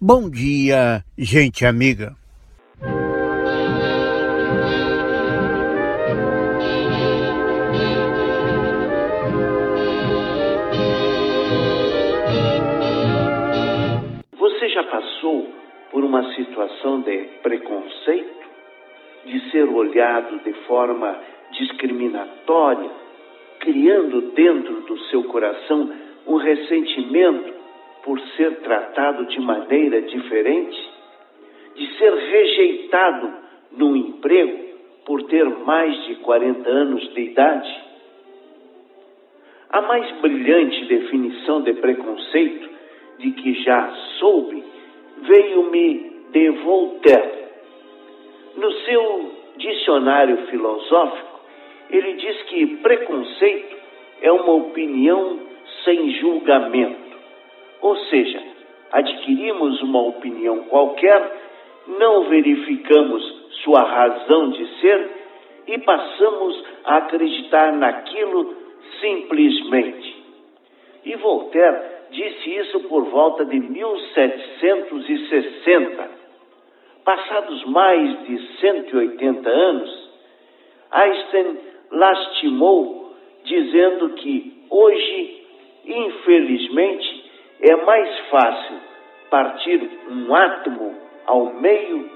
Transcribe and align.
Bom 0.00 0.30
dia, 0.30 1.02
gente 1.18 1.66
amiga. 1.66 2.14
Você 14.38 14.68
já 14.68 14.84
passou 14.84 15.52
por 15.90 16.04
uma 16.04 16.32
situação 16.36 17.00
de 17.00 17.24
preconceito? 17.42 18.38
De 19.26 19.50
ser 19.50 19.64
olhado 19.64 20.38
de 20.44 20.52
forma 20.68 21.18
discriminatória, 21.50 22.88
criando 23.58 24.30
dentro 24.30 24.80
do 24.82 24.96
seu 25.06 25.24
coração 25.24 25.90
um 26.24 26.36
ressentimento 26.36 27.57
por 28.08 28.18
ser 28.38 28.60
tratado 28.60 29.26
de 29.26 29.38
maneira 29.38 30.00
diferente, 30.00 30.90
de 31.74 31.98
ser 31.98 32.10
rejeitado 32.10 33.34
no 33.72 33.94
emprego 33.94 34.58
por 35.04 35.24
ter 35.24 35.44
mais 35.44 35.94
de 36.06 36.14
40 36.14 36.70
anos 36.70 37.06
de 37.12 37.20
idade. 37.20 37.84
A 39.68 39.82
mais 39.82 40.10
brilhante 40.22 40.86
definição 40.86 41.60
de 41.60 41.74
preconceito 41.74 42.70
de 43.18 43.30
que 43.32 43.62
já 43.62 43.92
soube 44.18 44.64
veio-me 45.18 46.10
de 46.32 46.48
Voltaire. 46.64 47.44
No 48.56 48.72
seu 48.72 49.32
dicionário 49.58 50.46
filosófico, 50.46 51.40
ele 51.90 52.14
diz 52.14 52.42
que 52.44 52.76
preconceito 52.78 53.76
é 54.22 54.32
uma 54.32 54.54
opinião 54.54 55.40
sem 55.84 56.10
julgamento 56.12 57.07
ou 57.80 57.96
seja, 57.96 58.42
adquirimos 58.92 59.80
uma 59.82 60.02
opinião 60.02 60.64
qualquer, 60.64 61.48
não 61.98 62.24
verificamos 62.24 63.22
sua 63.62 63.82
razão 63.82 64.50
de 64.50 64.66
ser 64.80 65.10
e 65.66 65.78
passamos 65.78 66.62
a 66.84 66.98
acreditar 66.98 67.72
naquilo 67.72 68.54
simplesmente. 69.00 70.18
E 71.04 71.16
Voltaire 71.16 71.98
disse 72.10 72.54
isso 72.56 72.80
por 72.80 73.04
volta 73.04 73.44
de 73.44 73.58
1760. 73.58 76.18
Passados 77.04 77.64
mais 77.66 78.26
de 78.26 78.38
180 78.58 79.48
anos, 79.48 80.10
Einstein 80.90 81.58
lastimou, 81.90 83.14
dizendo 83.44 84.08
que 84.10 84.52
hoje, 84.70 85.46
infelizmente, 85.86 87.17
é 87.60 87.76
mais 87.76 88.18
fácil 88.30 88.76
partir 89.30 89.90
um 90.10 90.34
átomo 90.34 90.94
ao 91.26 91.54
meio 91.54 92.08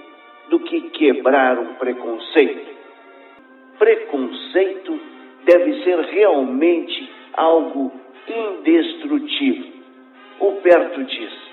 do 0.48 0.60
que 0.60 0.80
quebrar 0.90 1.58
um 1.58 1.74
preconceito. 1.74 2.72
Preconceito 3.78 5.00
deve 5.44 5.82
ser 5.82 5.98
realmente 5.98 7.10
algo 7.34 7.92
indestrutível. 8.28 9.72
Ou 10.38 10.56
perto 10.56 11.04
disso, 11.04 11.50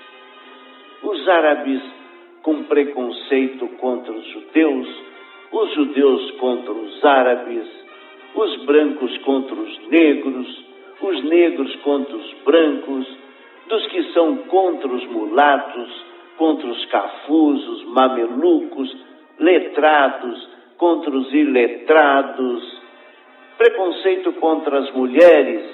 os 1.02 1.28
árabes 1.28 1.82
com 2.42 2.62
preconceito 2.64 3.68
contra 3.78 4.12
os 4.12 4.26
judeus, 4.28 4.88
os 5.52 5.74
judeus 5.74 6.30
contra 6.32 6.72
os 6.72 7.04
árabes, 7.04 7.66
os 8.34 8.64
brancos 8.64 9.16
contra 9.18 9.54
os 9.54 9.88
negros, 9.88 10.64
os 11.02 11.24
negros 11.24 11.74
contra 11.76 12.16
os 12.16 12.32
brancos, 12.44 13.18
dos 13.70 13.86
que 13.86 14.12
são 14.12 14.36
contra 14.48 14.88
os 14.88 15.06
mulatos, 15.06 16.04
contra 16.36 16.66
os 16.66 16.84
cafusos, 16.86 17.84
mamelucos, 17.84 18.94
letrados, 19.38 20.48
contra 20.76 21.10
os 21.10 21.32
iletrados, 21.32 22.80
preconceito 23.56 24.32
contra 24.34 24.78
as 24.78 24.90
mulheres, 24.92 25.64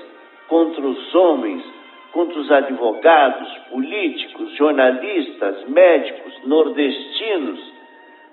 contra 0.46 0.86
os 0.86 1.14
homens, 1.14 1.64
contra 2.12 2.38
os 2.38 2.50
advogados, 2.50 3.48
políticos, 3.70 4.52
jornalistas, 4.56 5.64
médicos, 5.68 6.34
nordestinos, 6.44 7.60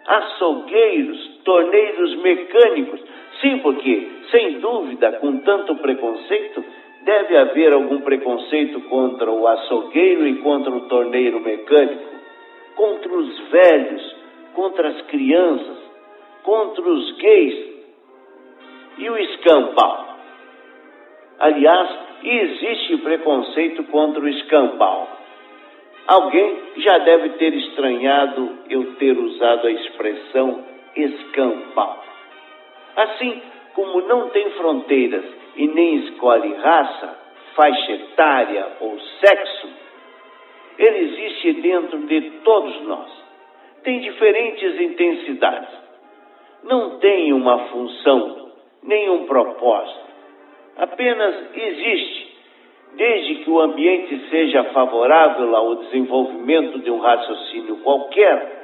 açougueiros, 0.05 1.39
torneiros 1.45 2.15
mecânicos. 2.17 2.99
Sim, 3.41 3.59
porque, 3.59 4.09
sem 4.31 4.59
dúvida, 4.59 5.13
com 5.13 5.37
tanto 5.39 5.75
preconceito, 5.77 6.63
Deve 7.03 7.37
haver 7.37 7.73
algum 7.73 8.01
preconceito 8.01 8.79
contra 8.81 9.29
o 9.29 9.45
açougueiro 9.45 10.25
e 10.25 10.37
contra 10.37 10.71
o 10.71 10.87
torneiro 10.87 11.39
mecânico, 11.41 12.03
contra 12.75 13.13
os 13.13 13.39
velhos, 13.49 14.15
contra 14.53 14.87
as 14.87 15.01
crianças, 15.03 15.77
contra 16.43 16.81
os 16.81 17.17
gays 17.17 17.73
e 18.97 19.09
o 19.09 19.17
escambau. 19.17 20.17
Aliás, 21.39 21.89
existe 22.23 22.97
preconceito 22.97 23.83
contra 23.85 24.21
o 24.21 24.29
escambau. 24.29 25.09
Alguém 26.07 26.57
já 26.77 26.99
deve 26.99 27.29
ter 27.31 27.53
estranhado 27.53 28.59
eu 28.69 28.95
ter 28.95 29.17
usado 29.17 29.67
a 29.67 29.71
expressão 29.71 30.63
escambau. 30.95 32.01
Assim 32.95 33.41
como 33.73 34.01
não 34.01 34.29
tem 34.29 34.51
fronteiras 34.51 35.42
e 35.55 35.67
nem 35.67 35.95
escolhe 35.95 36.53
raça, 36.55 37.17
faixa 37.55 37.91
etária 37.91 38.67
ou 38.79 38.99
sexo, 38.99 39.67
ele 40.77 40.97
existe 40.99 41.53
dentro 41.61 41.99
de 41.99 42.21
todos 42.43 42.81
nós. 42.83 43.23
Tem 43.83 43.99
diferentes 43.99 44.79
intensidades. 44.79 45.69
Não 46.63 46.97
tem 46.99 47.33
uma 47.33 47.67
função, 47.67 48.51
nem 48.81 49.09
um 49.09 49.25
propósito. 49.25 50.03
Apenas 50.77 51.35
existe, 51.55 52.37
desde 52.95 53.35
que 53.43 53.49
o 53.49 53.59
ambiente 53.59 54.29
seja 54.29 54.63
favorável 54.65 55.55
ao 55.55 55.75
desenvolvimento 55.75 56.79
de 56.79 56.89
um 56.89 56.99
raciocínio 56.99 57.77
qualquer, 57.77 58.63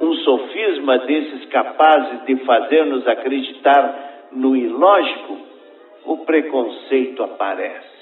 um 0.00 0.12
sofisma 0.16 0.98
desses 0.98 1.44
capazes 1.46 2.24
de 2.26 2.36
fazer-nos 2.44 3.06
acreditar 3.06 4.28
no 4.32 4.56
ilógico 4.56 5.51
o 6.04 6.18
preconceito 6.18 7.22
aparece. 7.22 7.92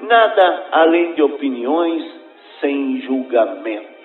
Nada 0.00 0.66
além 0.70 1.14
de 1.14 1.22
opiniões 1.22 2.04
sem 2.60 3.00
julgamento. 3.02 3.98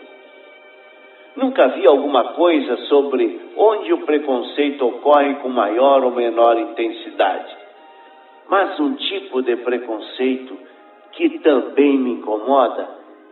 Nunca 1.35 1.68
vi 1.69 1.85
alguma 1.88 2.34
coisa 2.34 2.78
sobre 2.88 3.41
onde 3.57 3.91
o 3.94 4.06
preconceito 4.06 4.85
ocorre 4.85 5.35
com 5.35 5.50
maior 5.50 6.03
ou 6.03 6.12
menor 6.12 6.57
intensidade. 6.57 7.56
Mas 8.47 8.80
um 8.80 8.94
tipo 8.95 9.41
de 9.41 9.56
preconceito 9.57 10.57
que 11.12 11.40
também 11.40 11.97
me 11.97 12.12
incomoda 12.12 12.88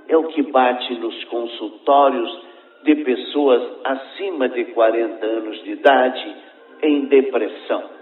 é 0.08 0.18
o 0.18 0.26
que 0.26 0.42
bate 0.44 0.94
nos 0.96 1.24
consultórios 1.26 2.42
de 2.84 2.96
pessoas 2.96 3.62
acima 3.84 4.50
de 4.50 4.66
40 4.66 5.26
anos 5.26 5.64
de 5.64 5.72
idade 5.72 6.36
em 6.82 7.06
depressão 7.06 8.01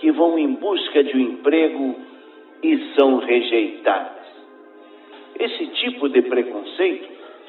que 0.00 0.10
vão 0.10 0.38
em 0.38 0.54
busca 0.54 1.04
de 1.04 1.16
um 1.16 1.20
emprego 1.20 1.94
e 2.62 2.94
são 2.94 3.18
rejeitadas. 3.18 4.26
Esse 5.38 5.66
tipo 5.68 6.08
de 6.08 6.22
preconceito 6.22 7.08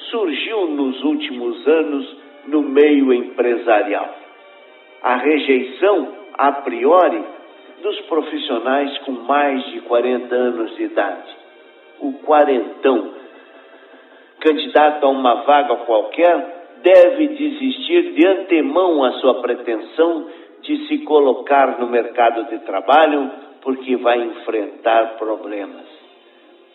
surgiu 0.09 0.67
nos 0.67 1.01
últimos 1.03 1.67
anos 1.67 2.17
no 2.47 2.61
meio 2.61 3.13
empresarial. 3.13 4.15
A 5.01 5.15
rejeição, 5.15 6.15
a 6.33 6.51
priori, 6.51 7.23
dos 7.81 7.99
profissionais 8.01 8.97
com 8.99 9.11
mais 9.11 9.63
de 9.71 9.81
40 9.81 10.35
anos 10.35 10.75
de 10.75 10.83
idade. 10.83 11.35
O 11.99 12.13
quarentão, 12.13 13.13
candidato 14.39 15.05
a 15.05 15.09
uma 15.09 15.43
vaga 15.43 15.75
qualquer, 15.77 16.61
deve 16.83 17.27
desistir 17.27 18.13
de 18.13 18.27
antemão 18.27 19.03
a 19.03 19.11
sua 19.13 19.41
pretensão 19.41 20.27
de 20.61 20.87
se 20.87 20.99
colocar 20.99 21.79
no 21.79 21.87
mercado 21.87 22.45
de 22.45 22.59
trabalho 22.59 23.31
porque 23.61 23.95
vai 23.97 24.19
enfrentar 24.19 25.17
problemas. 25.17 25.85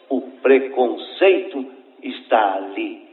O 0.08 0.20
preconceito 0.42 1.66
está 2.02 2.54
ali. 2.54 3.06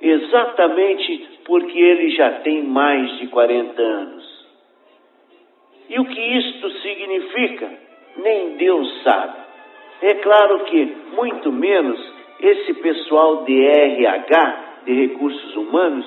Exatamente 0.00 1.28
porque 1.44 1.78
ele 1.78 2.10
já 2.10 2.40
tem 2.40 2.62
mais 2.62 3.18
de 3.18 3.26
40 3.28 3.82
anos. 3.82 4.46
E 5.88 5.98
o 5.98 6.04
que 6.04 6.20
isto 6.20 6.70
significa? 6.80 7.70
Nem 8.16 8.56
Deus 8.56 9.02
sabe. 9.02 9.38
É 10.02 10.14
claro 10.14 10.64
que, 10.64 10.96
muito 11.14 11.52
menos, 11.52 12.00
esse 12.40 12.74
pessoal 12.74 13.44
de 13.44 13.66
RH, 13.66 14.82
de 14.86 14.92
recursos 15.06 15.56
humanos, 15.56 16.06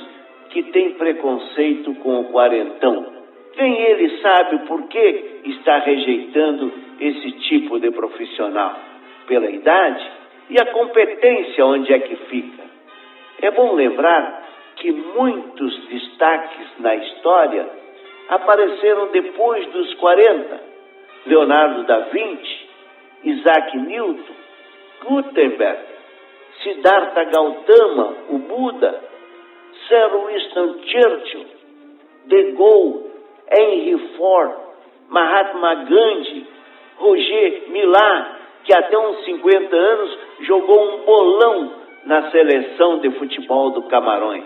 que 0.49 0.63
tem 0.63 0.93
preconceito 0.93 1.93
com 1.95 2.21
o 2.21 2.31
quarentão 2.31 3.12
nem 3.57 3.81
ele 3.81 4.21
sabe 4.21 4.59
por 4.67 4.87
que 4.87 5.41
está 5.45 5.79
rejeitando 5.79 6.71
esse 6.99 7.31
tipo 7.49 7.79
de 7.79 7.91
profissional, 7.91 8.75
pela 9.27 9.49
idade 9.49 10.11
e 10.49 10.59
a 10.59 10.65
competência 10.67 11.65
onde 11.65 11.93
é 11.93 11.99
que 11.99 12.15
fica. 12.27 12.63
É 13.41 13.51
bom 13.51 13.73
lembrar 13.73 14.43
que 14.77 14.91
muitos 14.91 15.87
destaques 15.87 16.67
na 16.79 16.95
história 16.95 17.69
apareceram 18.29 19.11
depois 19.11 19.65
dos 19.67 19.93
40. 19.95 20.73
Leonardo 21.25 21.83
da 21.83 21.99
Vinci, 21.99 22.69
Isaac 23.23 23.77
Newton, 23.77 24.33
Gutenberg, 25.05 25.79
Siddhartha 26.61 27.23
Gautama, 27.25 28.15
o 28.29 28.37
Buda, 28.39 29.01
Sir 29.87 30.09
Winston 30.25 30.79
Churchill, 30.83 31.45
De 32.25 32.51
Gaulle, 32.53 33.12
Henry 33.51 33.97
Ford, 34.17 34.53
Mahatma 35.09 35.75
Gandhi, 35.75 36.47
Roger 36.97 37.63
Milá, 37.69 38.39
que 38.63 38.73
até 38.73 38.97
uns 38.97 39.25
50 39.25 39.75
anos 39.75 40.19
jogou 40.41 40.93
um 40.93 41.05
bolão 41.05 41.73
na 42.05 42.31
seleção 42.31 42.99
de 42.99 43.11
futebol 43.11 43.71
do 43.71 43.83
Camarões. 43.83 44.45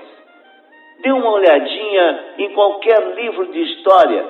Dê 1.01 1.11
uma 1.11 1.31
olhadinha 1.31 2.33
em 2.37 2.53
qualquer 2.53 3.15
livro 3.15 3.45
de 3.47 3.61
história 3.61 4.25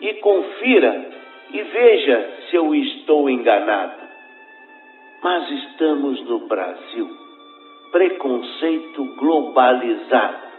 e 0.00 0.14
confira 0.14 1.06
e 1.52 1.62
veja 1.62 2.30
se 2.48 2.56
eu 2.56 2.74
estou 2.74 3.28
enganado. 3.30 4.02
Mas 5.22 5.50
estamos 5.50 6.20
no 6.24 6.40
Brasil. 6.40 7.08
Preconceito 7.92 9.04
globalizado. 9.16 10.52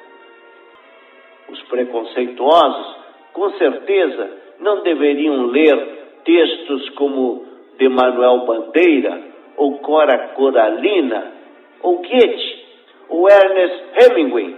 Os 1.50 1.62
preconceituosos, 1.64 3.03
com 3.34 3.50
certeza, 3.52 4.30
não 4.60 4.84
deveriam 4.84 5.48
ler 5.48 6.04
textos 6.24 6.90
como 6.92 7.46
de 7.78 7.90
Manuel 7.90 8.46
Bandeira, 8.46 9.22
ou 9.58 9.80
Cora 9.80 10.30
Coralina, 10.30 11.32
ou 11.82 11.98
Goethe, 11.98 12.64
ou 13.10 13.28
Ernest 13.30 13.84
Hemingway, 14.00 14.56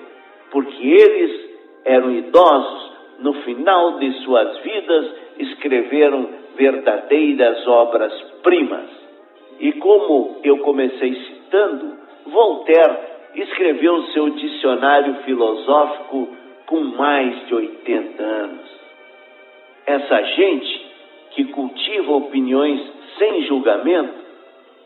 porque 0.52 0.86
eles 0.86 1.50
eram 1.86 2.12
idosos, 2.12 2.92
no 3.20 3.34
final 3.44 3.98
de 4.00 4.12
suas 4.24 4.58
vidas 4.60 5.16
escreveram 5.40 6.30
verdadeiras 6.56 7.66
obras-primas. 7.68 8.90
E 9.60 9.72
como 9.74 10.38
eu 10.44 10.58
comecei 10.60 11.16
citando, 11.16 11.98
Voltaire 12.26 12.98
escreveu 13.36 14.02
seu 14.08 14.30
dicionário 14.32 15.16
filosófico 15.24 16.30
com 16.68 16.80
mais 16.82 17.48
de 17.48 17.56
80 17.56 18.24
anos. 18.24 18.70
Essa 19.86 20.24
gente 20.24 20.86
que 21.32 21.46
cultiva 21.46 22.14
opiniões 22.14 22.82
sem 23.18 23.44
julgamento 23.44 24.26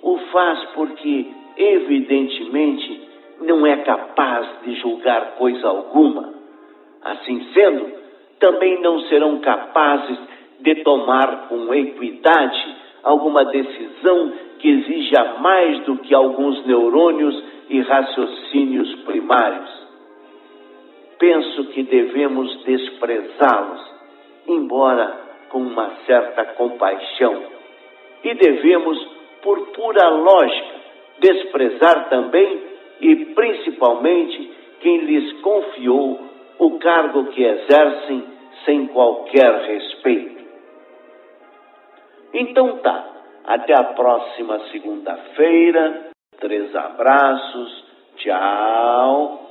o 0.01 0.17
faz 0.31 0.63
porque, 0.73 1.27
evidentemente, 1.57 3.07
não 3.41 3.65
é 3.65 3.77
capaz 3.77 4.47
de 4.63 4.75
julgar 4.75 5.35
coisa 5.35 5.67
alguma. 5.67 6.33
Assim 7.03 7.47
sendo, 7.53 7.91
também 8.39 8.81
não 8.81 9.01
serão 9.01 9.39
capazes 9.39 10.17
de 10.59 10.75
tomar 10.83 11.47
com 11.47 11.73
equidade 11.73 12.75
alguma 13.03 13.45
decisão 13.45 14.33
que 14.59 14.69
exija 14.69 15.37
mais 15.39 15.79
do 15.85 15.97
que 15.97 16.13
alguns 16.13 16.65
neurônios 16.65 17.43
e 17.69 17.79
raciocínios 17.81 18.93
primários. 19.03 19.78
Penso 21.19 21.65
que 21.65 21.83
devemos 21.83 22.63
desprezá-los, 22.63 23.93
embora 24.47 25.19
com 25.49 25.59
uma 25.59 25.95
certa 26.05 26.45
compaixão. 26.53 27.43
E 28.23 28.33
devemos, 28.35 28.97
por 29.41 29.67
pura 29.73 30.07
lógica, 30.09 30.75
desprezar 31.19 32.09
também 32.09 32.63
e 33.01 33.15
principalmente 33.35 34.51
quem 34.79 34.97
lhes 34.99 35.33
confiou 35.41 36.19
o 36.57 36.79
cargo 36.79 37.25
que 37.27 37.43
exercem 37.43 38.23
sem 38.65 38.87
qualquer 38.87 39.53
respeito. 39.61 40.43
Então 42.33 42.77
tá, 42.77 43.05
até 43.45 43.73
a 43.73 43.83
próxima 43.83 44.59
segunda-feira. 44.71 46.11
Três 46.39 46.73
abraços, 46.75 47.85
tchau. 48.17 49.48